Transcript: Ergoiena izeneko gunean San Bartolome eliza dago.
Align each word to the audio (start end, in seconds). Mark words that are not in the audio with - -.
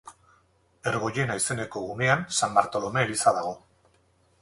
Ergoiena 0.91 1.35
izeneko 1.43 1.83
gunean 1.91 2.25
San 2.41 2.59
Bartolome 2.59 3.07
eliza 3.09 3.39
dago. 3.41 3.57